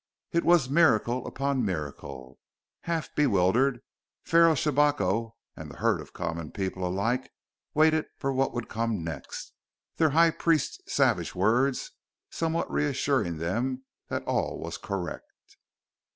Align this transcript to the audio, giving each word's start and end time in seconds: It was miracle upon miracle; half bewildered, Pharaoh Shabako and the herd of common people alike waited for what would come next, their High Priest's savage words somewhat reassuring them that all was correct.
It 0.31 0.43
was 0.43 0.67
miracle 0.67 1.27
upon 1.27 1.63
miracle; 1.63 2.39
half 2.85 3.13
bewildered, 3.13 3.83
Pharaoh 4.23 4.55
Shabako 4.55 5.35
and 5.55 5.69
the 5.69 5.77
herd 5.77 6.01
of 6.01 6.11
common 6.11 6.49
people 6.51 6.83
alike 6.87 7.31
waited 7.75 8.07
for 8.17 8.33
what 8.33 8.51
would 8.51 8.67
come 8.67 9.03
next, 9.03 9.53
their 9.97 10.09
High 10.09 10.31
Priest's 10.31 10.91
savage 10.91 11.35
words 11.35 11.91
somewhat 12.31 12.71
reassuring 12.71 13.37
them 13.37 13.83
that 14.07 14.23
all 14.23 14.57
was 14.57 14.79
correct. 14.79 15.29